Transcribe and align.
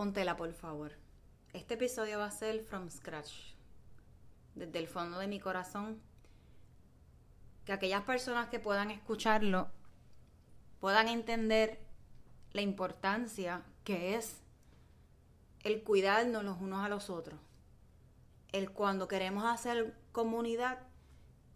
Póntela, 0.00 0.34
por 0.34 0.50
favor. 0.54 0.92
Este 1.52 1.74
episodio 1.74 2.20
va 2.20 2.24
a 2.24 2.30
ser 2.30 2.64
from 2.64 2.88
scratch. 2.88 3.52
Desde 4.54 4.78
el 4.78 4.88
fondo 4.88 5.18
de 5.18 5.26
mi 5.26 5.38
corazón. 5.40 6.00
Que 7.66 7.74
aquellas 7.74 8.04
personas 8.04 8.48
que 8.48 8.58
puedan 8.58 8.90
escucharlo 8.90 9.68
puedan 10.80 11.06
entender 11.08 11.80
la 12.52 12.62
importancia 12.62 13.62
que 13.84 14.14
es 14.14 14.40
el 15.64 15.82
cuidarnos 15.82 16.44
los 16.44 16.58
unos 16.62 16.82
a 16.82 16.88
los 16.88 17.10
otros. 17.10 17.38
El 18.52 18.70
cuando 18.72 19.06
queremos 19.06 19.44
hacer 19.44 19.94
comunidad 20.12 20.78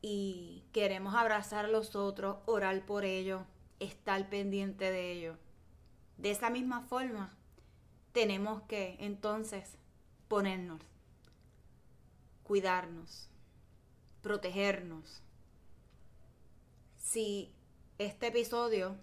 y 0.03 0.67
queremos 0.75 1.15
abrazar 1.15 1.65
a 1.65 1.69
los 1.69 1.97
otros, 1.97 2.37
orar 2.45 2.85
por 2.85 3.07
ellos, 3.07 3.41
estar 3.81 4.29
pendiente 4.29 4.91
de 4.91 5.13
ellos. 5.13 5.39
De 6.19 6.31
esa 6.31 6.51
misma 6.51 6.83
forma, 6.83 7.35
tenemos 8.15 8.63
que 8.63 8.97
entonces 9.01 9.77
ponernos, 10.29 10.81
cuidarnos, 12.45 13.29
protegernos. 14.23 15.21
Si 16.97 17.53
este 17.99 18.29
episodio 18.29 18.97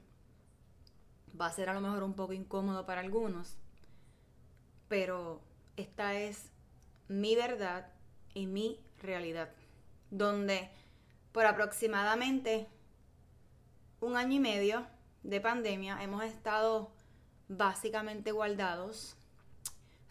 va 1.39 1.47
a 1.47 1.51
ser 1.51 1.67
a 1.67 1.73
lo 1.73 1.81
mejor 1.81 2.03
un 2.03 2.13
poco 2.13 2.31
incómodo 2.31 2.85
para 2.85 3.01
algunos, 3.01 3.57
pero 4.87 5.41
esta 5.75 6.17
es 6.17 6.49
mi 7.09 7.35
verdad 7.35 7.91
y 8.33 8.47
mi 8.47 8.79
realidad, 9.01 9.49
donde 10.09 10.69
por 11.33 11.45
aproximadamente 11.45 12.69
un 13.99 14.15
año 14.15 14.37
y 14.37 14.39
medio 14.39 14.87
de 15.23 15.41
pandemia 15.41 16.01
hemos 16.01 16.23
estado 16.23 16.93
básicamente 17.57 18.31
guardados, 18.31 19.15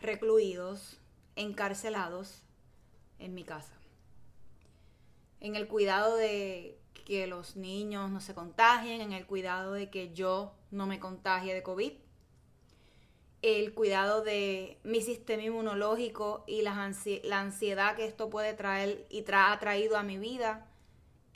recluidos, 0.01 0.99
encarcelados 1.37 2.43
en 3.19 3.35
mi 3.35 3.45
casa. 3.45 3.73
En 5.41 5.57
el 5.57 5.67
cuidado 5.67 6.17
de 6.17 6.79
que 7.07 7.27
los 7.27 7.57
niños 7.57 8.11
no 8.11 8.21
se 8.21 8.35
contagien, 8.35 9.01
en 9.01 9.13
el 9.13 9.27
cuidado 9.27 9.73
de 9.73 9.91
que 9.91 10.13
yo 10.13 10.53
no 10.71 10.87
me 10.87 11.01
contagie 11.01 11.55
de 11.55 11.63
COVID, 11.63 11.93
el 13.41 13.73
cuidado 13.73 14.23
de 14.23 14.79
mi 14.85 15.01
sistema 15.01 15.43
inmunológico 15.43 16.45
y 16.47 16.61
la, 16.61 16.75
ansiedad 16.83 17.97
que 17.97 18.05
esto 18.05 18.29
puede 18.29 18.53
traer 18.53 19.07
y 19.09 19.25
ha 19.33 19.59
traído 19.59 19.97
a 19.97 20.03
mi 20.03 20.19
vida, 20.19 20.67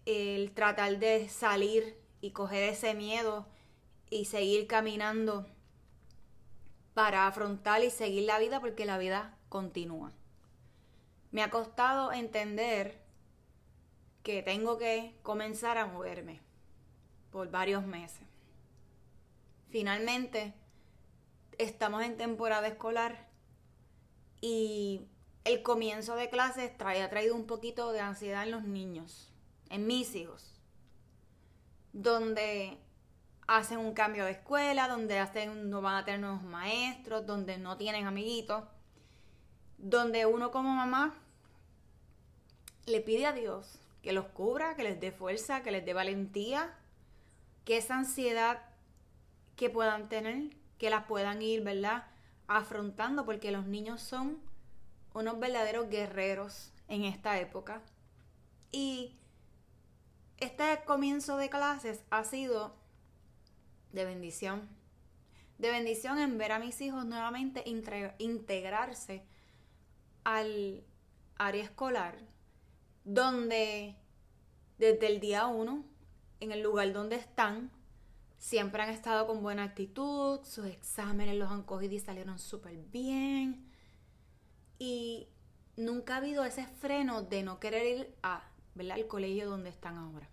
el 0.04 0.52
tratar 0.52 0.98
de 0.98 1.30
salir 1.30 1.96
y 2.20 2.32
coger 2.32 2.64
ese 2.64 2.92
miedo 2.92 3.46
y 4.10 4.26
seguir 4.26 4.66
caminando 4.66 5.46
para 6.94 7.26
afrontar 7.26 7.82
y 7.82 7.90
seguir 7.90 8.24
la 8.24 8.38
vida 8.38 8.60
porque 8.60 8.86
la 8.86 8.98
vida 8.98 9.36
continúa. 9.48 10.12
Me 11.32 11.42
ha 11.42 11.50
costado 11.50 12.12
entender 12.12 13.02
que 14.22 14.42
tengo 14.42 14.78
que 14.78 15.18
comenzar 15.22 15.76
a 15.76 15.86
moverme 15.86 16.40
por 17.30 17.50
varios 17.50 17.84
meses. 17.84 18.26
Finalmente, 19.68 20.54
estamos 21.58 22.02
en 22.04 22.16
temporada 22.16 22.68
escolar 22.68 23.28
y 24.40 25.08
el 25.44 25.62
comienzo 25.62 26.14
de 26.14 26.30
clases 26.30 26.70
ha 26.78 27.10
traído 27.10 27.34
un 27.34 27.46
poquito 27.46 27.92
de 27.92 28.00
ansiedad 28.00 28.44
en 28.44 28.52
los 28.52 28.62
niños, 28.62 29.32
en 29.68 29.86
mis 29.86 30.14
hijos, 30.14 30.60
donde 31.92 32.78
hacen 33.46 33.78
un 33.78 33.92
cambio 33.94 34.24
de 34.24 34.32
escuela, 34.32 34.88
donde 34.88 35.18
hacen, 35.18 35.70
no 35.70 35.82
van 35.82 35.96
a 35.96 36.04
tener 36.04 36.20
nuevos 36.20 36.42
maestros, 36.42 37.26
donde 37.26 37.58
no 37.58 37.76
tienen 37.76 38.06
amiguitos, 38.06 38.64
donde 39.78 40.26
uno 40.26 40.50
como 40.50 40.70
mamá 40.70 41.14
le 42.86 43.00
pide 43.00 43.26
a 43.26 43.32
Dios 43.32 43.78
que 44.02 44.12
los 44.12 44.26
cubra, 44.26 44.76
que 44.76 44.82
les 44.82 45.00
dé 45.00 45.12
fuerza, 45.12 45.62
que 45.62 45.70
les 45.70 45.84
dé 45.84 45.94
valentía, 45.94 46.74
que 47.64 47.78
esa 47.78 47.96
ansiedad 47.96 48.60
que 49.56 49.70
puedan 49.70 50.08
tener, 50.10 50.54
que 50.78 50.90
las 50.90 51.04
puedan 51.04 51.40
ir, 51.40 51.62
¿verdad? 51.62 52.04
Afrontando, 52.46 53.24
porque 53.24 53.50
los 53.50 53.64
niños 53.64 54.02
son 54.02 54.38
unos 55.14 55.38
verdaderos 55.38 55.88
guerreros 55.88 56.72
en 56.88 57.04
esta 57.04 57.38
época. 57.38 57.80
Y 58.72 59.16
este 60.38 60.64
comienzo 60.84 61.38
de 61.38 61.48
clases 61.48 62.02
ha 62.10 62.24
sido 62.24 62.74
de 63.94 64.04
bendición. 64.04 64.68
De 65.58 65.70
bendición 65.70 66.18
en 66.18 66.36
ver 66.36 66.52
a 66.52 66.58
mis 66.58 66.80
hijos 66.80 67.06
nuevamente 67.06 67.62
integrarse 68.18 69.24
al 70.24 70.84
área 71.36 71.62
escolar, 71.62 72.18
donde 73.04 73.96
desde 74.78 75.06
el 75.06 75.20
día 75.20 75.46
uno, 75.46 75.84
en 76.40 76.50
el 76.50 76.62
lugar 76.62 76.92
donde 76.92 77.16
están, 77.16 77.70
siempre 78.36 78.82
han 78.82 78.90
estado 78.90 79.26
con 79.26 79.42
buena 79.42 79.62
actitud, 79.62 80.40
sus 80.42 80.66
exámenes 80.66 81.36
los 81.36 81.50
han 81.50 81.62
cogido 81.62 81.94
y 81.94 82.00
salieron 82.00 82.38
súper 82.38 82.76
bien. 82.76 83.70
Y 84.78 85.28
nunca 85.76 86.14
ha 86.14 86.18
habido 86.18 86.44
ese 86.44 86.66
freno 86.66 87.22
de 87.22 87.44
no 87.44 87.60
querer 87.60 87.86
ir 87.86 88.14
a, 88.22 88.42
al 88.76 89.06
colegio 89.06 89.48
donde 89.48 89.70
están 89.70 89.96
ahora. 89.96 90.28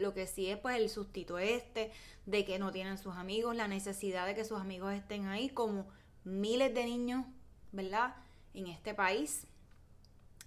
Lo 0.00 0.14
que 0.14 0.26
sí 0.26 0.48
es 0.48 0.58
pues 0.58 0.76
el 0.76 0.88
sustito 0.88 1.38
este, 1.38 1.92
de 2.26 2.44
que 2.44 2.58
no 2.58 2.72
tienen 2.72 2.98
sus 2.98 3.16
amigos, 3.16 3.54
la 3.54 3.68
necesidad 3.68 4.26
de 4.26 4.34
que 4.34 4.44
sus 4.44 4.58
amigos 4.58 4.94
estén 4.94 5.26
ahí, 5.26 5.50
como 5.50 5.86
miles 6.24 6.74
de 6.74 6.84
niños, 6.84 7.26
¿verdad? 7.72 8.16
En 8.54 8.66
este 8.66 8.94
país 8.94 9.46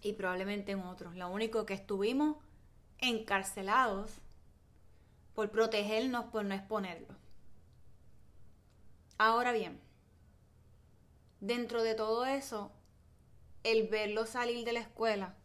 y 0.02 0.14
probablemente 0.14 0.72
en 0.72 0.82
otros. 0.82 1.16
Lo 1.16 1.30
único 1.30 1.66
que 1.66 1.76
estuvimos 1.76 2.38
encarcelados 2.98 4.12
por 5.36 5.52
protegernos, 5.52 6.26
por 6.26 6.46
no 6.46 6.56
exponerlos. 6.56 7.18
Ahora 9.18 9.52
bien, 9.52 9.80
dentro 11.40 11.84
de 11.84 11.96
todo 11.96 12.26
eso, 12.26 12.72
el 13.64 13.88
verlo 13.88 14.26
salir 14.26 14.66
de 14.66 14.74
la 14.74 14.80
escuela, 14.80 15.36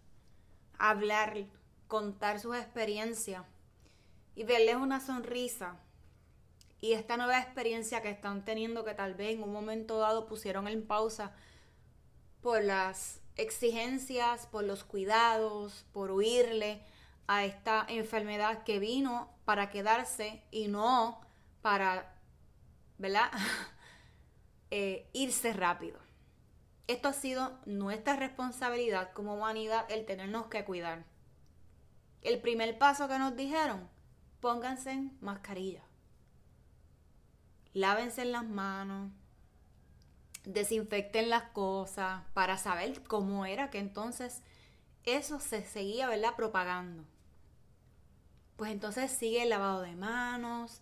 hablar, 0.79 1.47
contar 1.87 2.41
sus 2.41 2.57
experiencias, 2.57 3.45
y 4.38 4.44
verles 4.44 4.76
una 4.76 5.00
sonrisa 5.00 5.81
y 6.81 6.93
esta 6.93 7.16
nueva 7.16 7.41
experiencia 7.41 8.03
que 8.03 8.10
están 8.10 8.44
teniendo 8.44 8.84
que 8.84 8.94
tal 8.94 9.15
vez 9.15 9.34
en 9.34 9.43
un 9.43 9.53
momento 9.53 9.99
dado 9.99 10.28
pusieron 10.28 10.69
en 10.69 10.87
pausa 10.87 11.32
por 12.41 12.62
las 12.62 13.19
exigencias, 13.34 14.47
por 14.47 14.62
los 14.62 14.84
cuidados, 14.84 15.87
por 15.93 16.12
huirle 16.12 16.84
a 17.27 17.44
esta 17.44 17.84
enfermedad 17.88 18.62
que 18.62 18.78
vino 18.78 19.28
para 19.44 19.71
quedarse 19.71 20.44
y 20.53 20.69
no 20.69 21.21
para, 21.60 22.15
¿verdad? 22.97 23.31
Eh, 24.71 25.09
irse 25.15 25.54
rápido. 25.54 25.98
Esto 26.88 27.09
ha 27.09 27.15
sido 27.15 27.59
nuestra 27.65 28.16
responsabilidad 28.16 29.15
como 29.15 29.32
humanidad 29.32 29.91
el 29.91 30.04
tenernos 30.04 30.48
que 30.48 30.62
cuidar. 30.66 31.06
El 32.21 32.38
primer 32.38 32.77
paso 32.77 33.09
que 33.09 33.19
nos 33.19 33.34
dijeron, 33.34 33.88
pónganse 34.41 35.10
mascarilla. 35.21 35.82
Lávense 37.75 38.25
las 38.25 38.44
manos. 38.44 39.12
Desinfecten 40.44 41.28
las 41.28 41.44
cosas 41.50 42.22
para 42.32 42.56
saber 42.56 43.03
cómo 43.03 43.44
era 43.44 43.71
que 43.71 43.78
entonces 43.78 44.43
eso 45.04 45.41
se 45.41 45.65
seguía, 45.65 46.09
¿verdad? 46.09 46.34
Propagando. 46.37 47.04
Pues 48.56 48.72
entonces 48.72 49.10
sigue 49.10 49.43
el 49.43 49.50
lavado 49.50 49.82
de 49.82 49.94
manos, 49.94 50.81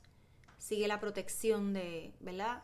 sigue 0.59 0.89
la 0.89 1.01
protección 1.01 1.73
de, 1.73 2.15
¿verdad? 2.21 2.63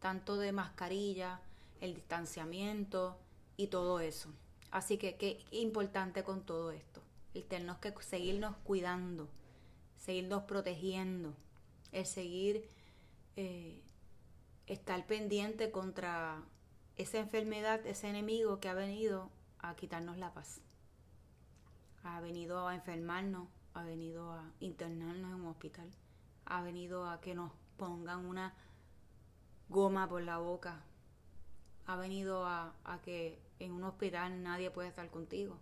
Tanto 0.00 0.36
de 0.36 0.52
mascarilla, 0.52 1.40
el 1.80 1.94
distanciamiento 1.94 3.18
y 3.56 3.68
todo 3.68 4.00
eso. 4.00 4.30
Así 4.70 4.98
que 4.98 5.16
qué 5.16 5.44
importante 5.50 6.24
con 6.24 6.44
todo 6.44 6.70
esto, 6.72 7.02
el 7.34 7.44
tenernos 7.44 7.78
que 7.78 7.94
seguirnos 8.00 8.56
cuidando 8.64 9.28
seguirnos 9.98 10.44
protegiendo, 10.44 11.34
el 11.92 12.06
seguir 12.06 12.68
eh, 13.36 13.82
estar 14.66 15.06
pendiente 15.06 15.70
contra 15.70 16.42
esa 16.96 17.18
enfermedad, 17.18 17.84
ese 17.86 18.08
enemigo 18.08 18.60
que 18.60 18.68
ha 18.68 18.74
venido 18.74 19.30
a 19.58 19.74
quitarnos 19.76 20.16
la 20.18 20.32
paz. 20.32 20.60
Ha 22.04 22.20
venido 22.20 22.66
a 22.66 22.74
enfermarnos, 22.74 23.48
ha 23.74 23.82
venido 23.82 24.32
a 24.32 24.50
internarnos 24.60 25.32
en 25.32 25.40
un 25.40 25.46
hospital, 25.46 25.90
ha 26.46 26.62
venido 26.62 27.08
a 27.08 27.20
que 27.20 27.34
nos 27.34 27.52
pongan 27.76 28.24
una 28.24 28.54
goma 29.68 30.08
por 30.08 30.22
la 30.22 30.38
boca, 30.38 30.82
ha 31.86 31.96
venido 31.96 32.46
a, 32.46 32.74
que 33.04 33.38
en 33.58 33.72
un 33.72 33.84
hospital 33.84 34.42
nadie 34.42 34.70
puede 34.70 34.88
estar 34.88 35.08
contigo. 35.10 35.58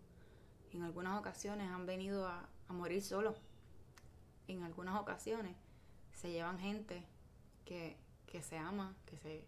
En 0.73 0.83
algunas 0.83 1.19
ocasiones 1.19 1.71
han 1.71 1.87
venido 1.87 2.27
a, 2.27 2.49
a 2.69 2.73
morir 2.73 3.03
solos 3.03 3.37
en 4.49 4.63
algunas 4.63 5.01
ocasiones 5.01 5.57
se 6.13 6.31
llevan 6.31 6.59
gente 6.59 7.05
que, 7.65 7.97
se 8.43 8.59
ama, 8.59 8.95
que 9.07 9.19
se 9.19 9.45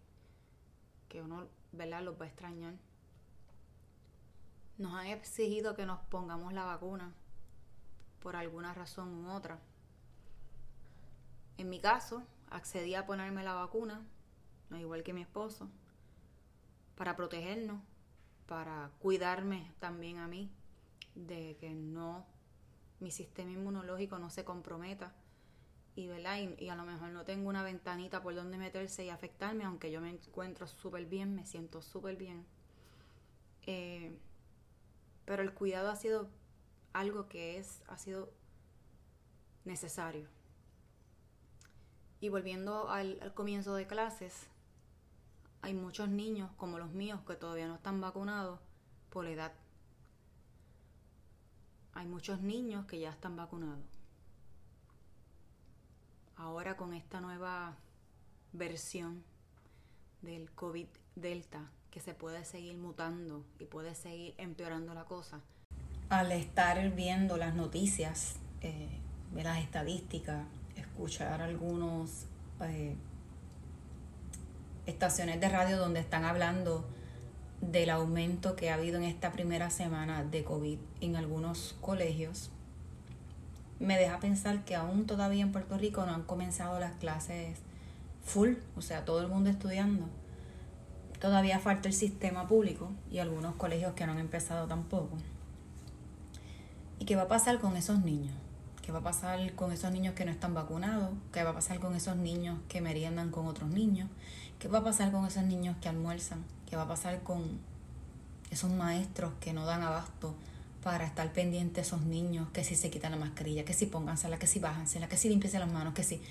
que 1.07 1.21
uno, 1.21 1.47
¿verdad?, 1.71 2.03
los 2.03 2.19
va 2.19 2.25
a 2.25 2.27
extrañar. 2.27 2.75
Nos 4.77 4.93
han 4.93 5.07
exigido 5.07 5.75
que 5.75 5.85
nos 5.85 5.99
pongamos 6.01 6.53
la 6.53 6.65
vacuna 6.65 7.13
por 8.21 8.35
alguna 8.35 8.73
razón 8.73 9.25
u 9.25 9.31
otra. 9.31 9.59
En 11.57 11.69
mi 11.69 11.79
caso, 11.79 12.23
accedí 12.49 12.95
a 12.95 13.05
ponerme 13.05 13.43
la 13.43 13.53
vacuna, 13.53 14.05
igual 14.71 15.03
que 15.03 15.13
mi 15.13 15.21
esposo, 15.21 15.69
para 16.95 17.15
protegernos, 17.15 17.81
para 18.47 18.91
cuidarme 18.99 19.71
también 19.79 20.17
a 20.17 20.27
mí, 20.27 20.51
de 21.15 21.57
que 21.59 21.71
no, 21.71 22.25
mi 22.99 23.11
sistema 23.11 23.51
inmunológico 23.51 24.19
no 24.19 24.29
se 24.29 24.43
comprometa 24.43 25.13
y, 25.95 26.07
¿verdad? 26.07 26.37
Y, 26.57 26.69
a 26.69 26.75
lo 26.75 26.85
mejor 26.85 27.09
no 27.09 27.25
tengo 27.25 27.49
una 27.49 27.63
ventanita 27.63 28.21
por 28.21 28.33
donde 28.33 28.57
meterse 28.57 29.03
y 29.03 29.09
afectarme, 29.09 29.65
aunque 29.65 29.91
yo 29.91 29.99
me 29.99 30.09
encuentro 30.09 30.65
súper 30.65 31.05
bien, 31.05 31.35
me 31.35 31.45
siento 31.45 31.81
súper 31.81 32.15
bien. 32.15 32.45
Eh, 33.65 34.17
pero 35.25 35.43
el 35.43 35.53
cuidado 35.53 35.89
ha 35.89 35.95
sido 35.95 36.29
algo 36.93 37.27
que 37.27 37.57
es, 37.57 37.83
ha 37.87 37.97
sido 37.97 38.31
necesario. 39.65 40.27
Y 42.21 42.29
volviendo 42.29 42.89
al, 42.89 43.33
comienzo 43.33 43.75
de 43.75 43.87
clases, 43.87 44.47
hay 45.61 45.73
muchos 45.73 46.09
niños 46.09 46.49
como 46.57 46.79
los 46.79 46.91
míos 46.91 47.21
que 47.27 47.35
todavía 47.35 47.67
no 47.67 47.75
están 47.75 48.01
vacunados 48.01 48.59
por 49.09 49.27
edad. 49.27 49.53
Hay 51.99 52.07
muchos 52.07 52.39
niños 52.39 52.85
que 52.85 52.97
ya 52.97 53.09
están 53.09 53.35
vacunados. 53.35 53.83
Ahora 56.37 56.77
con 56.77 56.93
esta 56.93 57.19
nueva 57.19 57.75
versión 58.53 59.21
del 60.21 60.49
COVID 60.51 60.87
Delta, 61.15 61.69
que 61.91 61.99
se 61.99 62.13
puede 62.13 62.45
seguir 62.45 62.77
mutando 62.77 63.43
y 63.59 63.65
puede 63.65 63.95
seguir 63.95 64.33
empeorando 64.37 64.93
la 64.93 65.03
cosa. 65.03 65.41
Al 66.07 66.31
estar 66.31 66.89
viendo 66.95 67.35
las 67.35 67.53
noticias, 67.53 68.37
eh, 68.61 69.01
las 69.35 69.59
estadísticas, 69.59 70.47
escuchar 70.77 71.41
algunos 71.41 72.27
eh, 72.61 72.95
estaciones 74.85 75.41
de 75.41 75.49
radio 75.49 75.77
donde 75.77 75.99
están 75.99 76.23
hablando 76.23 76.87
del 77.61 77.89
aumento 77.89 78.55
que 78.55 78.69
ha 78.69 78.75
habido 78.75 78.97
en 78.97 79.03
esta 79.03 79.31
primera 79.31 79.69
semana 79.69 80.23
de 80.23 80.43
COVID 80.43 80.77
en 81.01 81.15
algunos 81.15 81.75
colegios, 81.81 82.51
me 83.79 83.97
deja 83.97 84.19
pensar 84.19 84.65
que 84.65 84.75
aún 84.75 85.05
todavía 85.05 85.43
en 85.43 85.51
Puerto 85.51 85.77
Rico 85.77 86.05
no 86.05 86.13
han 86.13 86.23
comenzado 86.23 86.79
las 86.79 86.93
clases 86.95 87.59
full, 88.23 88.55
o 88.75 88.81
sea, 88.81 89.05
todo 89.05 89.21
el 89.21 89.27
mundo 89.27 89.49
estudiando. 89.49 90.05
Todavía 91.19 91.59
falta 91.59 91.89
el 91.89 91.93
sistema 91.93 92.47
público 92.47 92.91
y 93.11 93.19
algunos 93.19 93.55
colegios 93.55 93.93
que 93.93 94.05
no 94.05 94.13
han 94.13 94.19
empezado 94.19 94.67
tampoco. 94.67 95.17
¿Y 96.99 97.05
qué 97.05 97.15
va 97.15 97.23
a 97.23 97.27
pasar 97.27 97.59
con 97.59 97.75
esos 97.75 97.99
niños? 97.99 98.33
¿Qué 98.81 98.91
va 98.91 98.99
a 98.99 99.03
pasar 99.03 99.53
con 99.53 99.71
esos 99.71 99.91
niños 99.91 100.13
que 100.15 100.25
no 100.25 100.31
están 100.31 100.53
vacunados? 100.53 101.11
¿Qué 101.31 101.43
va 101.43 101.51
a 101.51 101.53
pasar 101.53 101.79
con 101.79 101.95
esos 101.95 102.15
niños 102.15 102.57
que 102.67 102.81
meriendan 102.81 103.31
con 103.31 103.47
otros 103.47 103.69
niños? 103.69 104.09
¿Qué 104.59 104.67
va 104.67 104.79
a 104.79 104.83
pasar 104.83 105.11
con 105.11 105.25
esos 105.25 105.43
niños 105.43 105.77
que 105.81 105.89
almuerzan? 105.89 106.43
¿Qué 106.69 106.75
va 106.75 106.83
a 106.83 106.87
pasar 106.87 107.21
con 107.23 107.59
esos 108.51 108.71
maestros 108.71 109.33
que 109.39 109.53
no 109.53 109.65
dan 109.65 109.81
abasto 109.81 110.35
para 110.83 111.05
estar 111.05 111.31
pendientes 111.33 111.75
de 111.75 111.81
esos 111.81 112.01
niños? 112.01 112.47
Que 112.53 112.63
si 112.63 112.75
se 112.75 112.89
quitan 112.89 113.11
la 113.11 113.17
mascarilla, 113.17 113.65
que 113.65 113.73
si 113.73 113.85
póngansela, 113.85 114.39
que 114.39 114.47
si 114.47 114.59
bájansela, 114.59 115.09
que 115.09 115.17
si 115.17 115.29
limpiense 115.29 115.59
las 115.59 115.71
manos, 115.71 115.93
que 115.93 116.03
si... 116.03 116.21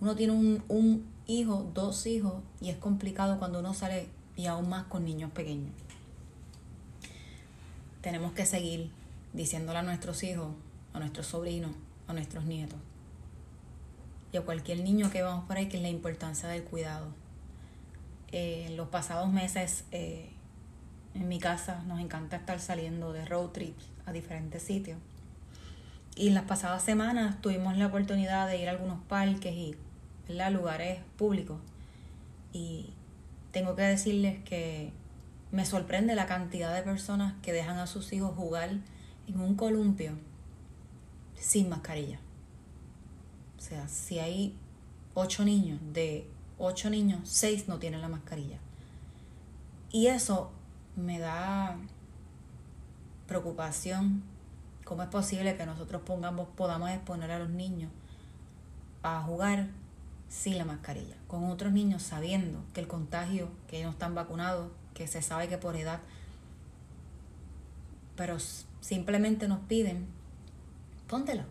Uno 0.00 0.16
tiene 0.16 0.32
un, 0.32 0.64
un 0.68 1.06
hijo, 1.28 1.70
dos 1.74 2.06
hijos, 2.06 2.42
y 2.60 2.70
es 2.70 2.76
complicado 2.76 3.38
cuando 3.38 3.60
uno 3.60 3.72
sale 3.72 4.08
y 4.36 4.46
aún 4.46 4.68
más 4.68 4.84
con 4.84 5.04
niños 5.04 5.30
pequeños. 5.30 5.70
Tenemos 8.00 8.32
que 8.32 8.44
seguir 8.44 8.90
diciéndole 9.32 9.78
a 9.78 9.82
nuestros 9.82 10.24
hijos 10.24 10.48
a 10.92 10.98
nuestros 10.98 11.26
sobrinos, 11.26 11.70
a 12.06 12.12
nuestros 12.12 12.44
nietos 12.44 12.78
y 14.32 14.36
a 14.36 14.42
cualquier 14.42 14.80
niño 14.80 15.10
que 15.10 15.22
vamos 15.22 15.44
por 15.46 15.56
ahí, 15.56 15.68
que 15.68 15.76
es 15.76 15.82
la 15.82 15.88
importancia 15.88 16.48
del 16.48 16.64
cuidado. 16.64 17.06
Eh, 18.32 18.66
en 18.68 18.76
los 18.76 18.88
pasados 18.88 19.30
meses, 19.30 19.84
eh, 19.92 20.30
en 21.14 21.28
mi 21.28 21.38
casa, 21.38 21.82
nos 21.86 22.00
encanta 22.00 22.36
estar 22.36 22.58
saliendo 22.60 23.12
de 23.12 23.24
road 23.26 23.50
trips 23.50 23.84
a 24.06 24.12
diferentes 24.12 24.62
sitios. 24.62 24.98
Y 26.16 26.28
en 26.28 26.34
las 26.34 26.44
pasadas 26.44 26.82
semanas 26.82 27.40
tuvimos 27.40 27.76
la 27.76 27.86
oportunidad 27.86 28.46
de 28.48 28.60
ir 28.60 28.68
a 28.68 28.72
algunos 28.72 29.02
parques 29.04 29.54
y 29.54 29.76
a 30.40 30.50
lugares 30.50 31.00
públicos. 31.16 31.58
Y 32.52 32.94
tengo 33.50 33.76
que 33.76 33.82
decirles 33.82 34.42
que 34.44 34.92
me 35.50 35.66
sorprende 35.66 36.14
la 36.14 36.26
cantidad 36.26 36.74
de 36.74 36.82
personas 36.82 37.34
que 37.42 37.52
dejan 37.52 37.78
a 37.78 37.86
sus 37.86 38.12
hijos 38.12 38.34
jugar 38.34 38.70
en 39.28 39.40
un 39.40 39.54
columpio 39.54 40.12
sin 41.34 41.68
mascarilla. 41.68 42.18
O 43.58 43.60
sea, 43.60 43.88
si 43.88 44.18
hay 44.18 44.56
ocho 45.14 45.44
niños, 45.44 45.78
de 45.92 46.26
ocho 46.62 46.90
niños, 46.90 47.20
seis 47.24 47.68
no 47.68 47.78
tienen 47.78 48.00
la 48.00 48.08
mascarilla. 48.08 48.58
Y 49.90 50.06
eso 50.06 50.50
me 50.96 51.18
da 51.18 51.76
preocupación. 53.26 54.22
¿Cómo 54.84 55.02
es 55.02 55.08
posible 55.08 55.56
que 55.56 55.66
nosotros 55.66 56.02
pongamos, 56.02 56.48
podamos 56.56 56.90
exponer 56.90 57.30
a 57.30 57.38
los 57.38 57.50
niños 57.50 57.90
a 59.02 59.22
jugar 59.22 59.68
sin 60.28 60.58
la 60.58 60.64
mascarilla? 60.64 61.16
Con 61.26 61.44
otros 61.50 61.72
niños 61.72 62.02
sabiendo 62.02 62.62
que 62.72 62.80
el 62.80 62.88
contagio, 62.88 63.50
que 63.68 63.82
no 63.82 63.90
están 63.90 64.14
vacunados, 64.14 64.70
que 64.94 65.06
se 65.08 65.22
sabe 65.22 65.48
que 65.48 65.58
por 65.58 65.76
edad, 65.76 66.00
pero 68.16 68.36
simplemente 68.80 69.48
nos 69.48 69.60
piden 69.60 70.06
póntela. 71.08 71.44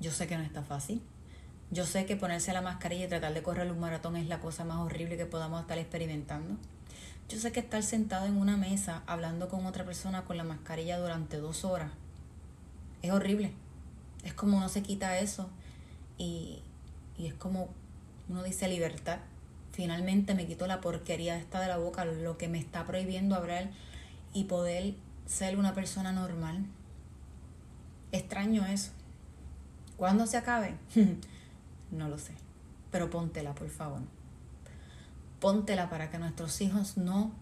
Yo 0.00 0.10
sé 0.10 0.26
que 0.26 0.36
no 0.36 0.42
está 0.42 0.62
fácil. 0.62 1.02
Yo 1.74 1.84
sé 1.84 2.06
que 2.06 2.14
ponerse 2.14 2.52
la 2.52 2.62
mascarilla 2.62 3.06
y 3.06 3.08
tratar 3.08 3.34
de 3.34 3.42
correr 3.42 3.68
un 3.68 3.80
maratón 3.80 4.14
es 4.14 4.28
la 4.28 4.38
cosa 4.38 4.64
más 4.64 4.78
horrible 4.78 5.16
que 5.16 5.26
podamos 5.26 5.60
estar 5.60 5.76
experimentando. 5.76 6.56
Yo 7.28 7.36
sé 7.36 7.50
que 7.50 7.58
estar 7.58 7.82
sentado 7.82 8.26
en 8.26 8.36
una 8.36 8.56
mesa 8.56 9.02
hablando 9.08 9.48
con 9.48 9.66
otra 9.66 9.84
persona 9.84 10.22
con 10.22 10.36
la 10.36 10.44
mascarilla 10.44 10.98
durante 10.98 11.38
dos 11.38 11.64
horas 11.64 11.90
es 13.02 13.10
horrible. 13.10 13.50
Es 14.22 14.34
como 14.34 14.56
uno 14.56 14.68
se 14.68 14.84
quita 14.84 15.18
eso 15.18 15.50
y, 16.16 16.62
y 17.18 17.26
es 17.26 17.34
como 17.34 17.70
uno 18.28 18.44
dice 18.44 18.68
libertad. 18.68 19.18
Finalmente 19.72 20.36
me 20.36 20.46
quito 20.46 20.68
la 20.68 20.80
porquería 20.80 21.36
esta 21.36 21.60
de 21.60 21.66
la 21.66 21.78
boca, 21.78 22.04
lo 22.04 22.38
que 22.38 22.46
me 22.46 22.60
está 22.60 22.86
prohibiendo 22.86 23.34
hablar 23.34 23.70
y 24.32 24.44
poder 24.44 24.94
ser 25.26 25.58
una 25.58 25.74
persona 25.74 26.12
normal. 26.12 26.66
Extraño 28.12 28.64
eso. 28.64 28.92
¿Cuándo 29.96 30.28
se 30.28 30.36
acabe? 30.36 30.76
no 31.90 32.08
lo 32.08 32.18
sé. 32.18 32.34
Pero 32.90 33.10
póntela, 33.10 33.54
por 33.54 33.68
favor. 33.68 34.00
Póntela 35.40 35.90
para 35.90 36.10
que 36.10 36.18
nuestros 36.18 36.60
hijos 36.60 36.96
no 36.96 37.32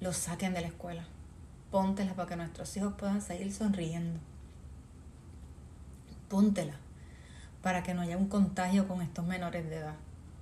los 0.00 0.16
saquen 0.16 0.54
de 0.54 0.60
la 0.60 0.68
escuela. 0.68 1.04
Póntela 1.70 2.14
para 2.14 2.28
que 2.28 2.36
nuestros 2.36 2.76
hijos 2.76 2.94
puedan 2.96 3.20
seguir 3.20 3.52
sonriendo. 3.52 4.20
Póntela 6.28 6.74
para 7.62 7.82
que 7.82 7.94
no 7.94 8.02
haya 8.02 8.16
un 8.16 8.28
contagio 8.28 8.86
con 8.86 9.02
estos 9.02 9.26
menores 9.26 9.68
de 9.68 9.76
edad. 9.76 9.96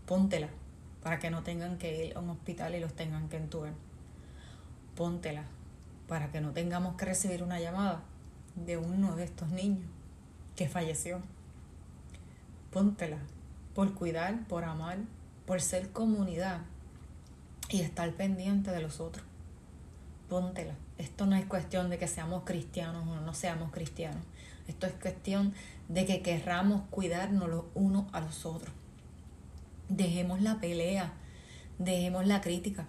Póntela 0.07 0.49
para 1.02 1.19
que 1.19 1.31
no 1.31 1.43
tengan 1.43 1.78
que 1.78 2.07
ir 2.07 2.16
a 2.16 2.21
un 2.21 2.31
hospital 2.31 2.75
y 2.75 2.81
los 2.81 2.95
tengan 2.95 3.28
que 3.28 3.37
entubar. 3.37 3.73
Póntela 4.95 5.45
para 6.09 6.31
que 6.31 6.40
no 6.40 6.52
tengamos 6.52 6.97
que 6.97 7.04
recibir 7.04 7.43
una 7.43 7.61
llamada 7.61 8.02
de 8.54 8.76
uno 8.76 9.16
de 9.16 9.25
estos 9.25 9.49
niños 9.49 9.87
que 10.57 10.69
falleció. 10.69 11.21
Póntela 12.75 13.19
por 13.73 13.95
cuidar, 13.95 14.49
por 14.49 14.64
amar, 14.64 14.99
por 15.47 15.61
ser 15.61 15.90
comunidad 15.90 16.62
y 17.69 17.83
estar 17.83 18.11
pendiente 18.14 18.73
de 18.73 18.81
los 18.81 18.99
otros. 18.99 19.25
Póntela. 20.28 20.75
Esto 20.99 21.25
no 21.25 21.37
es 21.37 21.47
cuestión 21.47 21.88
de 21.88 21.99
que 21.99 22.09
seamos 22.09 22.43
cristianos 22.43 23.07
o 23.07 23.21
no 23.21 23.33
seamos 23.33 23.71
cristianos. 23.71 24.25
Esto 24.66 24.88
es 24.88 24.93
cuestión 24.95 25.54
de 25.88 26.04
que 26.04 26.21
querramos 26.21 26.83
cuidarnos 26.90 27.49
los 27.49 27.64
unos 27.75 28.12
a 28.12 28.21
los 28.21 28.45
otros. 28.45 28.75
Dejemos 29.88 30.43
la 30.43 30.59
pelea, 30.59 31.12
dejemos 31.78 32.26
la 32.26 32.40
crítica. 32.40 32.87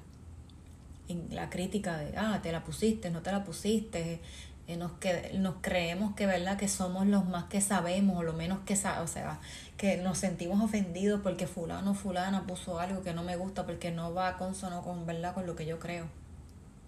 La 1.30 1.51
crítica 1.51 1.98
de, 1.98 2.18
ah, 2.18 2.39
te 2.42 2.51
la 2.51 2.63
pusiste, 2.63 3.12
no 3.12 3.22
te 3.22 3.32
la 3.32 3.44
pusiste, 3.44 4.20
nos, 4.67 4.93
que, 4.93 5.31
nos 5.38 5.55
creemos 5.62 6.15
que 6.15 6.25
verdad 6.25 6.57
que 6.57 6.67
somos 6.67 7.05
los 7.05 7.25
más 7.25 7.45
que 7.45 7.62
sabemos 7.62 8.17
o 8.17 8.24
lo 8.24 8.34
menos 8.34 8.60
que 8.65 8.75
sabemos, 8.75 9.12
o 9.12 9.13
sea, 9.13 9.39
que 9.77 9.98
nos 9.98 10.17
sentimos 10.17 10.62
ofendidos 10.63 11.22
porque 11.22 11.45
fulano 11.45 11.93
fulana 11.93 12.48
puso 12.48 12.79
algo 12.79 13.03
que 13.03 13.13
no 13.13 13.24
me 13.24 13.36
gusta 13.36 13.65
porque 13.65 13.91
no 13.91 14.13
va 14.13 14.38
consono 14.38 14.81
con 14.81 15.05
verdad 15.05 15.36
con 15.36 15.45
lo 15.45 15.55
que 15.55 15.65
yo 15.65 15.79
creo. 15.79 16.07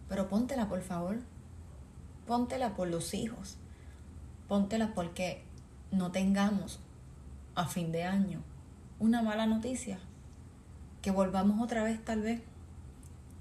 Pero 0.10 0.27
póntela, 0.27 0.67
por 0.67 0.81
favor. 0.81 1.17
Póntela 2.25 2.75
por 2.75 2.88
los 2.88 3.13
hijos. 3.13 3.57
Póntela 4.48 4.93
porque 4.96 5.43
no 5.91 6.12
tengamos 6.12 6.79
a 7.55 7.67
fin 7.67 7.91
de 7.91 8.03
año 8.03 8.41
una 9.00 9.22
mala 9.22 9.46
noticia. 9.46 10.00
Que 11.01 11.12
volvamos 11.12 11.62
otra 11.62 11.84
vez 11.84 12.03
tal 12.03 12.22
vez 12.22 12.41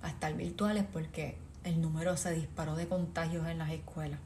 a 0.03 0.09
estar 0.09 0.35
virtuales 0.35 0.85
porque 0.93 1.39
el 1.67 1.81
número 1.81 2.17
se 2.17 2.33
disparó 2.33 2.77
de 2.77 2.87
contagios 2.87 3.47
en 3.49 3.59
las 3.59 3.71
escuelas. 3.73 4.21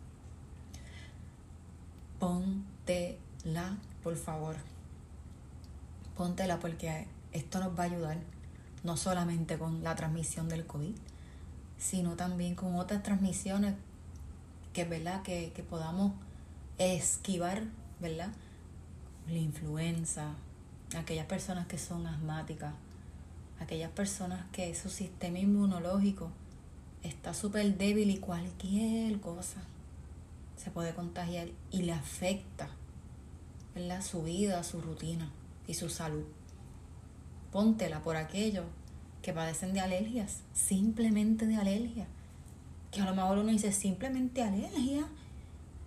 Póntela, 2.18 3.78
por 4.02 4.14
favor. 4.16 4.56
Póntela 6.18 6.58
porque 6.58 7.06
esto 7.32 7.58
nos 7.60 7.78
va 7.78 7.84
a 7.84 7.86
ayudar 7.86 8.18
no 8.84 8.98
solamente 8.98 9.56
con 9.58 9.82
la 9.82 9.96
transmisión 9.96 10.50
del 10.50 10.66
COVID, 10.66 10.94
sino 11.78 12.14
también 12.14 12.54
con 12.54 12.74
otras 12.74 13.02
transmisiones 13.02 13.74
que, 14.74 14.84
¿verdad? 14.84 15.22
que, 15.22 15.52
que 15.54 15.62
podamos 15.62 16.12
esquivar, 16.76 17.62
¿verdad? 18.00 18.32
La 19.28 19.38
influenza, 19.38 20.34
aquellas 20.94 21.26
personas 21.26 21.66
que 21.66 21.78
son 21.78 22.06
asmáticas, 22.06 22.74
aquellas 23.60 23.90
personas 23.92 24.44
que 24.52 24.74
su 24.74 24.90
sistema 24.90 25.38
inmunológico 25.38 26.30
está 27.02 27.34
súper 27.34 27.76
débil 27.76 28.10
y 28.10 28.18
cualquier 28.18 29.20
cosa 29.20 29.62
se 30.56 30.70
puede 30.70 30.94
contagiar 30.94 31.48
y 31.70 31.82
le 31.82 31.92
afecta 31.92 32.68
¿verdad? 33.74 34.02
su 34.02 34.22
vida, 34.22 34.62
su 34.62 34.80
rutina 34.80 35.30
y 35.66 35.74
su 35.74 35.88
salud. 35.88 36.24
Póntela 37.50 38.02
por 38.02 38.16
aquellos 38.16 38.66
que 39.22 39.32
padecen 39.32 39.72
de 39.72 39.80
alergias, 39.80 40.42
simplemente 40.52 41.46
de 41.46 41.56
alergia. 41.56 42.06
Que 42.90 43.00
a 43.00 43.06
lo 43.06 43.14
mejor 43.14 43.38
uno 43.38 43.50
dice 43.50 43.72
simplemente 43.72 44.42
alergia, 44.42 45.06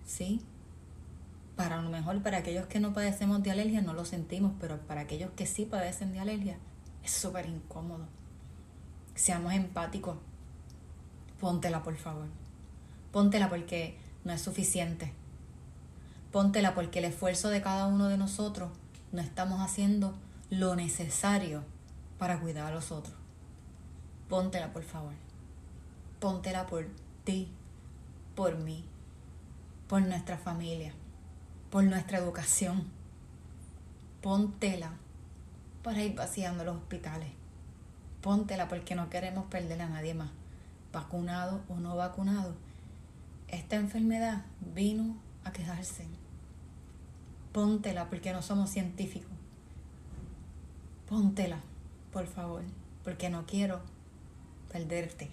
¿sí? 0.06 0.40
Para 1.56 1.80
lo 1.80 1.90
mejor, 1.90 2.22
para 2.22 2.38
aquellos 2.38 2.66
que 2.66 2.80
no 2.80 2.92
padecemos 2.92 3.42
de 3.42 3.50
alergia 3.50 3.80
no 3.80 3.92
lo 3.92 4.04
sentimos, 4.04 4.52
pero 4.60 4.78
para 4.86 5.02
aquellos 5.02 5.30
que 5.32 5.46
sí 5.46 5.66
padecen 5.66 6.12
de 6.12 6.20
alergia 6.20 6.58
es 7.04 7.12
súper 7.12 7.46
incómodo. 7.46 8.06
Seamos 9.14 9.52
empáticos. 9.52 10.16
Póntela, 11.40 11.82
por 11.82 11.96
favor. 11.96 12.26
Póntela 13.12 13.48
porque 13.48 13.98
no 14.24 14.32
es 14.32 14.40
suficiente. 14.40 15.12
Póntela 16.32 16.74
porque 16.74 16.98
el 16.98 17.04
esfuerzo 17.06 17.48
de 17.48 17.62
cada 17.62 17.86
uno 17.86 18.08
de 18.08 18.18
nosotros 18.18 18.70
no 19.12 19.20
estamos 19.20 19.60
haciendo 19.60 20.14
lo 20.50 20.74
necesario 20.74 21.62
para 22.18 22.40
cuidar 22.40 22.66
a 22.66 22.74
los 22.74 22.90
otros. 22.90 23.14
Póntela, 24.28 24.72
por 24.72 24.82
favor. 24.82 25.12
Póntela 26.20 26.66
por 26.66 26.86
ti, 27.24 27.48
por 28.34 28.56
mí, 28.56 28.84
por 29.88 30.02
nuestra 30.02 30.38
familia, 30.38 30.92
por 31.70 31.84
nuestra 31.84 32.18
educación. 32.18 32.84
Póntela 34.22 34.92
para 35.82 36.02
ir 36.02 36.14
vaciando 36.14 36.64
los 36.64 36.76
hospitales. 36.76 37.28
Póntela 38.22 38.68
porque 38.68 38.94
no 38.94 39.10
queremos 39.10 39.44
perder 39.46 39.82
a 39.82 39.88
nadie 39.88 40.14
más, 40.14 40.30
vacunado 40.94 41.60
o 41.68 41.74
no 41.74 41.96
vacunado. 41.96 42.54
Esta 43.48 43.76
enfermedad 43.76 44.42
vino 44.74 45.16
a 45.44 45.52
quedarse. 45.52 46.06
Póntela 47.52 48.08
porque 48.08 48.32
no 48.32 48.40
somos 48.40 48.70
científicos. 48.70 49.30
Póntela, 51.08 51.58
por 52.12 52.26
favor, 52.26 52.62
porque 53.02 53.28
no 53.28 53.44
quiero 53.44 53.80
perderte. 54.72 55.28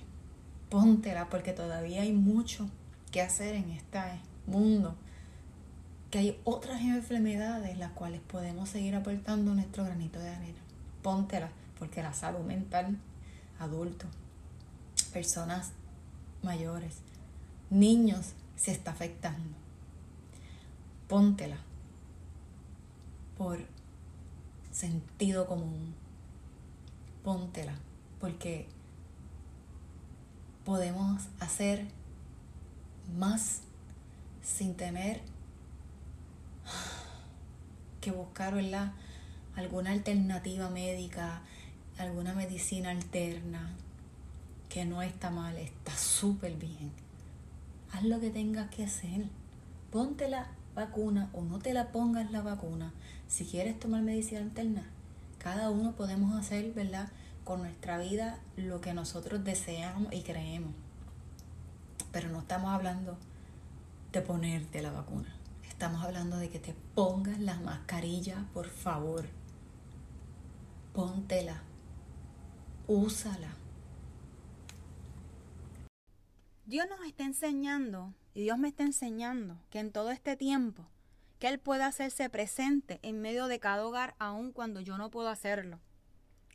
Póntela 0.69 1.29
porque 1.29 1.53
todavía 1.53 2.01
hay 2.01 2.11
mucho 2.11 2.69
que 3.11 3.21
hacer 3.21 3.55
en 3.55 3.71
este 3.71 3.99
mundo. 4.45 4.95
Que 6.09 6.19
hay 6.19 6.41
otras 6.43 6.81
enfermedades 6.81 7.77
las 7.77 7.91
cuales 7.91 8.19
podemos 8.19 8.69
seguir 8.69 8.95
aportando 8.95 9.55
nuestro 9.55 9.85
granito 9.85 10.19
de 10.19 10.29
arena. 10.29 10.59
Póntela 11.01 11.49
porque 11.79 12.03
la 12.03 12.13
salud 12.13 12.41
mental, 12.41 12.97
adultos, 13.59 14.09
personas 15.11 15.71
mayores, 16.41 16.97
niños 17.69 18.33
se 18.55 18.71
está 18.71 18.91
afectando. 18.91 19.55
Póntela 21.07 21.57
por 23.37 23.59
sentido 24.71 25.47
común. 25.47 25.93
Póntela 27.23 27.73
porque 28.19 28.67
podemos 30.63 31.23
hacer 31.39 31.85
más 33.17 33.61
sin 34.43 34.75
tener 34.75 35.21
que 37.99 38.11
buscar 38.11 38.55
alguna 39.55 39.91
alternativa 39.91 40.69
médica, 40.69 41.41
alguna 41.97 42.33
medicina 42.33 42.91
alterna, 42.91 43.75
que 44.71 44.85
no 44.85 45.01
está 45.01 45.29
mal, 45.29 45.57
está 45.57 45.95
súper 45.97 46.55
bien. 46.55 46.91
Haz 47.91 48.03
lo 48.03 48.19
que 48.19 48.29
tengas 48.29 48.69
que 48.69 48.85
hacer. 48.85 49.25
Ponte 49.91 50.29
la 50.29 50.47
vacuna 50.75 51.29
o 51.33 51.41
no 51.41 51.59
te 51.59 51.73
la 51.73 51.91
pongas 51.91 52.31
la 52.31 52.41
vacuna. 52.41 52.93
Si 53.27 53.45
quieres 53.45 53.79
tomar 53.79 54.01
medicina 54.01 54.39
alterna, 54.39 54.89
cada 55.39 55.69
uno 55.69 55.91
podemos 55.93 56.39
hacer, 56.39 56.71
¿verdad? 56.73 57.09
con 57.43 57.61
nuestra 57.61 57.97
vida 57.97 58.39
lo 58.55 58.81
que 58.81 58.93
nosotros 58.93 59.43
deseamos 59.43 60.13
y 60.13 60.21
creemos. 60.21 60.73
Pero 62.11 62.29
no 62.29 62.39
estamos 62.39 62.71
hablando 62.71 63.17
de 64.11 64.21
ponerte 64.21 64.81
la 64.81 64.91
vacuna. 64.91 65.35
Estamos 65.67 66.03
hablando 66.03 66.37
de 66.37 66.49
que 66.49 66.59
te 66.59 66.73
pongas 66.95 67.39
la 67.39 67.59
mascarilla, 67.59 68.45
por 68.53 68.69
favor. 68.69 69.25
Póntela. 70.93 71.61
Úsala. 72.87 73.60
Dios 76.71 76.87
nos 76.87 77.05
está 77.05 77.25
enseñando 77.25 78.13
y 78.33 78.43
Dios 78.43 78.57
me 78.57 78.69
está 78.69 78.83
enseñando 78.83 79.61
que 79.69 79.79
en 79.79 79.91
todo 79.91 80.09
este 80.09 80.37
tiempo 80.37 80.87
que 81.37 81.49
Él 81.49 81.59
pueda 81.59 81.85
hacerse 81.85 82.29
presente 82.29 83.01
en 83.03 83.19
medio 83.19 83.47
de 83.47 83.59
cada 83.59 83.85
hogar 83.85 84.15
aun 84.19 84.53
cuando 84.53 84.79
yo 84.79 84.97
no 84.97 85.11
puedo 85.11 85.27
hacerlo. 85.27 85.81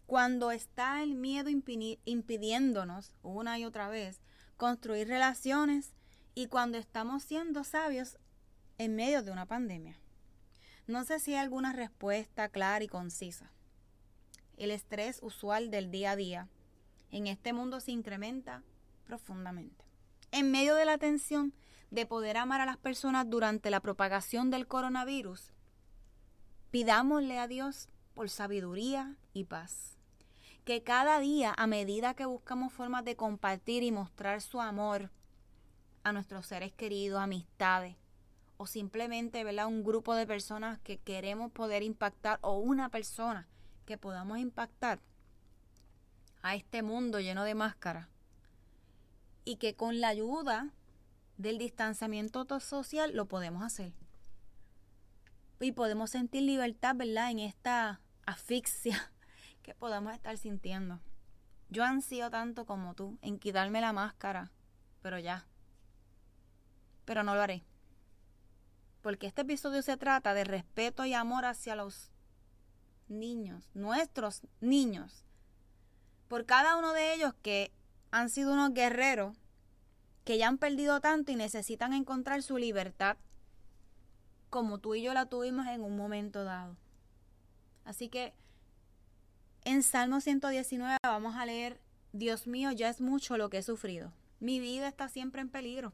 Cuando 0.06 0.52
está 0.52 1.02
el 1.02 1.16
miedo 1.16 1.50
impidiéndonos 1.50 3.12
una 3.22 3.58
y 3.58 3.66
otra 3.66 3.90
vez 3.90 4.22
construir 4.56 5.06
relaciones 5.06 5.92
y 6.34 6.46
cuando 6.46 6.78
estamos 6.78 7.22
siendo 7.22 7.62
sabios 7.62 8.16
en 8.78 8.96
medio 8.96 9.22
de 9.22 9.32
una 9.32 9.44
pandemia. 9.44 9.98
No 10.86 11.04
sé 11.04 11.20
si 11.20 11.34
hay 11.34 11.40
alguna 11.40 11.74
respuesta 11.74 12.48
clara 12.48 12.82
y 12.82 12.88
concisa. 12.88 13.52
El 14.56 14.70
estrés 14.70 15.18
usual 15.20 15.70
del 15.70 15.90
día 15.90 16.12
a 16.12 16.16
día 16.16 16.48
en 17.10 17.26
este 17.26 17.52
mundo 17.52 17.80
se 17.80 17.92
incrementa 17.92 18.62
profundamente. 19.04 19.85
En 20.36 20.50
medio 20.50 20.74
de 20.74 20.84
la 20.84 20.98
tensión 20.98 21.54
de 21.90 22.04
poder 22.04 22.36
amar 22.36 22.60
a 22.60 22.66
las 22.66 22.76
personas 22.76 23.24
durante 23.30 23.70
la 23.70 23.80
propagación 23.80 24.50
del 24.50 24.66
coronavirus, 24.66 25.54
pidámosle 26.70 27.38
a 27.38 27.48
Dios 27.48 27.88
por 28.12 28.28
sabiduría 28.28 29.16
y 29.32 29.44
paz 29.44 29.96
que 30.66 30.82
cada 30.82 31.20
día, 31.20 31.54
a 31.56 31.66
medida 31.66 32.12
que 32.12 32.26
buscamos 32.26 32.70
formas 32.70 33.02
de 33.06 33.16
compartir 33.16 33.82
y 33.82 33.92
mostrar 33.92 34.42
su 34.42 34.60
amor 34.60 35.10
a 36.02 36.12
nuestros 36.12 36.44
seres 36.44 36.74
queridos, 36.74 37.18
amistades, 37.18 37.96
o 38.58 38.66
simplemente 38.66 39.42
¿verdad? 39.42 39.68
un 39.68 39.84
grupo 39.84 40.14
de 40.14 40.26
personas 40.26 40.78
que 40.80 40.98
queremos 40.98 41.50
poder 41.50 41.82
impactar, 41.82 42.40
o 42.42 42.58
una 42.58 42.90
persona 42.90 43.48
que 43.86 43.96
podamos 43.96 44.36
impactar 44.36 45.00
a 46.42 46.56
este 46.56 46.82
mundo 46.82 47.20
lleno 47.20 47.44
de 47.44 47.54
máscaras, 47.54 48.08
y 49.46 49.56
que 49.56 49.76
con 49.76 50.00
la 50.00 50.08
ayuda 50.08 50.70
del 51.38 51.56
distanciamiento 51.56 52.44
social 52.60 53.14
lo 53.14 53.26
podemos 53.26 53.62
hacer. 53.62 53.94
Y 55.60 55.72
podemos 55.72 56.10
sentir 56.10 56.42
libertad, 56.42 56.96
¿verdad? 56.96 57.30
En 57.30 57.38
esta 57.38 58.00
asfixia 58.26 59.12
que 59.62 59.72
podamos 59.72 60.12
estar 60.12 60.36
sintiendo. 60.36 61.00
Yo 61.70 61.84
ansío 61.84 62.28
tanto 62.28 62.66
como 62.66 62.94
tú 62.94 63.18
en 63.22 63.38
quitarme 63.38 63.80
la 63.80 63.92
máscara, 63.92 64.50
pero 65.00 65.18
ya. 65.20 65.46
Pero 67.04 67.22
no 67.22 67.36
lo 67.36 67.42
haré. 67.42 67.62
Porque 69.00 69.28
este 69.28 69.42
episodio 69.42 69.80
se 69.82 69.96
trata 69.96 70.34
de 70.34 70.42
respeto 70.42 71.04
y 71.04 71.14
amor 71.14 71.44
hacia 71.44 71.76
los 71.76 72.10
niños, 73.06 73.70
nuestros 73.74 74.42
niños. 74.60 75.24
Por 76.26 76.46
cada 76.46 76.76
uno 76.76 76.92
de 76.92 77.14
ellos 77.14 77.32
que 77.42 77.72
han 78.16 78.30
sido 78.30 78.54
unos 78.54 78.72
guerreros 78.72 79.36
que 80.24 80.38
ya 80.38 80.48
han 80.48 80.56
perdido 80.56 81.00
tanto 81.02 81.32
y 81.32 81.36
necesitan 81.36 81.92
encontrar 81.92 82.42
su 82.42 82.56
libertad 82.56 83.18
como 84.48 84.78
tú 84.78 84.94
y 84.94 85.02
yo 85.02 85.12
la 85.12 85.26
tuvimos 85.26 85.66
en 85.66 85.82
un 85.82 85.98
momento 85.98 86.42
dado. 86.42 86.78
Así 87.84 88.08
que 88.08 88.32
en 89.64 89.82
Salmo 89.82 90.22
119 90.22 90.96
vamos 91.02 91.36
a 91.36 91.44
leer, 91.44 91.78
Dios 92.12 92.46
mío, 92.46 92.72
ya 92.72 92.88
es 92.88 93.02
mucho 93.02 93.36
lo 93.36 93.50
que 93.50 93.58
he 93.58 93.62
sufrido. 93.62 94.14
Mi 94.40 94.60
vida 94.60 94.88
está 94.88 95.10
siempre 95.10 95.42
en 95.42 95.50
peligro. 95.50 95.92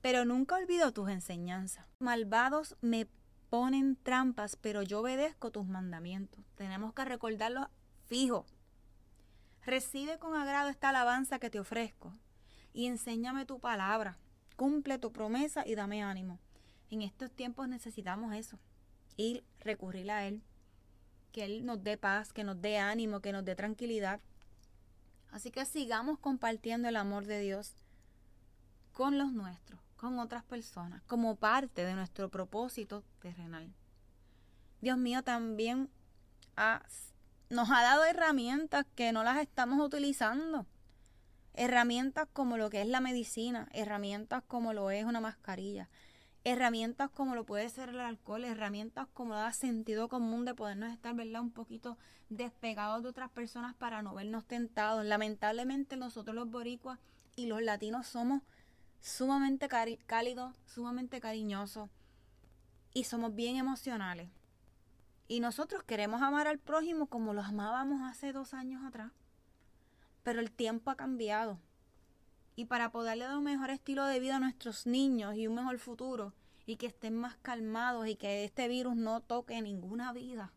Pero 0.00 0.24
nunca 0.24 0.54
olvido 0.54 0.92
tus 0.92 1.08
enseñanzas. 1.08 1.86
Malvados 1.98 2.76
me 2.82 3.08
ponen 3.50 3.96
trampas, 3.96 4.54
pero 4.54 4.82
yo 4.82 5.00
obedezco 5.00 5.50
tus 5.50 5.66
mandamientos. 5.66 6.44
Tenemos 6.54 6.94
que 6.94 7.04
recordarlo 7.04 7.68
fijo. 8.06 8.46
Recibe 9.64 10.18
con 10.18 10.34
agrado 10.34 10.68
esta 10.68 10.88
alabanza 10.88 11.38
que 11.38 11.50
te 11.50 11.60
ofrezco 11.60 12.12
y 12.72 12.86
enséñame 12.86 13.46
tu 13.46 13.60
palabra. 13.60 14.18
Cumple 14.56 14.98
tu 14.98 15.12
promesa 15.12 15.66
y 15.66 15.74
dame 15.74 16.02
ánimo. 16.02 16.38
En 16.90 17.02
estos 17.02 17.30
tiempos 17.30 17.68
necesitamos 17.68 18.34
eso. 18.34 18.58
Ir, 19.16 19.44
recurrir 19.60 20.10
a 20.10 20.26
Él. 20.26 20.42
Que 21.30 21.44
Él 21.44 21.64
nos 21.64 21.82
dé 21.82 21.96
paz, 21.96 22.32
que 22.32 22.44
nos 22.44 22.60
dé 22.60 22.78
ánimo, 22.78 23.20
que 23.20 23.32
nos 23.32 23.44
dé 23.44 23.54
tranquilidad. 23.54 24.20
Así 25.30 25.50
que 25.50 25.64
sigamos 25.64 26.18
compartiendo 26.18 26.88
el 26.88 26.96
amor 26.96 27.24
de 27.26 27.40
Dios 27.40 27.74
con 28.92 29.16
los 29.16 29.32
nuestros, 29.32 29.80
con 29.96 30.18
otras 30.18 30.44
personas, 30.44 31.02
como 31.04 31.36
parte 31.36 31.84
de 31.84 31.94
nuestro 31.94 32.28
propósito 32.28 33.04
terrenal. 33.20 33.72
Dios 34.82 34.98
mío 34.98 35.22
también 35.22 35.88
nos 37.52 37.70
ha 37.70 37.82
dado 37.82 38.04
herramientas 38.04 38.86
que 38.94 39.12
no 39.12 39.24
las 39.24 39.36
estamos 39.36 39.78
utilizando. 39.78 40.66
Herramientas 41.52 42.26
como 42.32 42.56
lo 42.56 42.70
que 42.70 42.80
es 42.80 42.88
la 42.88 43.02
medicina, 43.02 43.68
herramientas 43.72 44.42
como 44.48 44.72
lo 44.72 44.90
es 44.90 45.04
una 45.04 45.20
mascarilla, 45.20 45.90
herramientas 46.44 47.10
como 47.10 47.34
lo 47.34 47.44
puede 47.44 47.68
ser 47.68 47.90
el 47.90 48.00
alcohol, 48.00 48.46
herramientas 48.46 49.06
como 49.12 49.34
da 49.34 49.52
sentido 49.52 50.08
común 50.08 50.46
de 50.46 50.54
podernos 50.54 50.94
estar, 50.94 51.14
¿verdad? 51.14 51.42
Un 51.42 51.50
poquito 51.50 51.98
despegados 52.30 53.02
de 53.02 53.10
otras 53.10 53.30
personas 53.30 53.74
para 53.74 54.00
no 54.00 54.14
vernos 54.14 54.46
tentados. 54.46 55.04
Lamentablemente 55.04 55.98
nosotros 55.98 56.34
los 56.34 56.48
boricuas 56.48 56.98
y 57.36 57.46
los 57.46 57.60
latinos 57.60 58.06
somos 58.06 58.40
sumamente 59.02 59.68
cálidos, 60.06 60.56
sumamente 60.64 61.20
cariñosos 61.20 61.90
y 62.94 63.04
somos 63.04 63.34
bien 63.34 63.56
emocionales. 63.56 64.30
Y 65.32 65.40
nosotros 65.40 65.82
queremos 65.82 66.20
amar 66.20 66.46
al 66.46 66.58
prójimo 66.58 67.06
como 67.06 67.32
los 67.32 67.46
amábamos 67.46 68.02
hace 68.02 68.34
dos 68.34 68.52
años 68.52 68.84
atrás. 68.84 69.12
Pero 70.22 70.40
el 70.40 70.52
tiempo 70.52 70.90
ha 70.90 70.94
cambiado. 70.94 71.58
Y 72.54 72.66
para 72.66 72.92
poderle 72.92 73.24
dar 73.24 73.38
un 73.38 73.44
mejor 73.44 73.70
estilo 73.70 74.04
de 74.04 74.20
vida 74.20 74.36
a 74.36 74.40
nuestros 74.40 74.86
niños 74.86 75.34
y 75.34 75.46
un 75.46 75.54
mejor 75.54 75.78
futuro, 75.78 76.34
y 76.66 76.76
que 76.76 76.84
estén 76.84 77.16
más 77.16 77.38
calmados 77.38 78.08
y 78.08 78.16
que 78.16 78.44
este 78.44 78.68
virus 78.68 78.94
no 78.94 79.22
toque 79.22 79.62
ninguna 79.62 80.12
vida, 80.12 80.52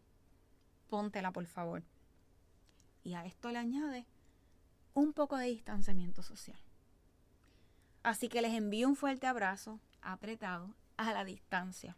póntela 0.90 1.32
por 1.32 1.46
favor. 1.46 1.82
Y 3.06 3.14
a 3.14 3.26
esto 3.26 3.52
le 3.52 3.60
añade 3.60 4.06
un 4.94 5.14
poco 5.14 5.38
de 5.38 5.46
distanciamiento 5.46 6.22
social. 6.22 6.60
Así 8.04 8.28
que 8.28 8.42
les 8.42 8.54
envío 8.54 8.90
un 8.90 8.98
fuerte 8.98 9.26
abrazo 9.26 9.80
apretado 10.02 10.76
a 10.98 11.14
la 11.14 11.24
distancia. 11.24 11.96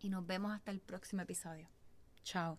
Y 0.00 0.08
nos 0.08 0.26
vemos 0.26 0.52
hasta 0.52 0.70
el 0.70 0.80
próximo 0.80 1.22
episodio. 1.22 1.68
Chao. 2.22 2.58